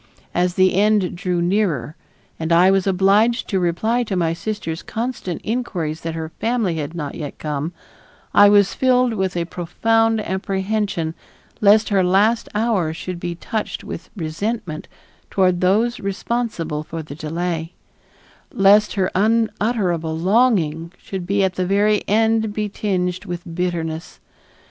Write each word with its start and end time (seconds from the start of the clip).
As 0.33 0.55
the 0.55 0.73
end 0.73 1.15
drew 1.15 1.43
nearer 1.43 1.95
and 2.39 2.51
I 2.51 2.71
was 2.71 2.87
obliged 2.87 3.47
to 3.49 3.59
reply 3.59 4.01
to 4.05 4.15
my 4.15 4.33
sister's 4.33 4.81
constant 4.81 5.39
inquiries 5.43 6.01
that 6.01 6.15
her 6.15 6.29
family 6.39 6.77
had 6.77 6.95
not 6.95 7.13
yet 7.13 7.37
come, 7.37 7.71
I 8.33 8.49
was 8.49 8.73
filled 8.73 9.13
with 9.13 9.37
a 9.37 9.45
profound 9.45 10.19
apprehension 10.19 11.13
lest 11.61 11.89
her 11.89 12.03
last 12.03 12.49
hours 12.55 12.97
should 12.97 13.19
be 13.19 13.35
touched 13.35 13.83
with 13.83 14.09
resentment 14.17 14.87
toward 15.29 15.61
those 15.61 15.99
responsible 15.99 16.81
for 16.81 17.03
the 17.03 17.13
delay; 17.13 17.73
lest 18.51 18.93
her 18.93 19.11
unutterable 19.13 20.17
longing 20.17 20.91
should 20.97 21.29
at 21.29 21.53
the 21.53 21.65
very 21.67 22.01
end 22.07 22.55
be 22.55 22.67
tinged 22.69 23.25
with 23.25 23.43
bitterness. 23.53 24.19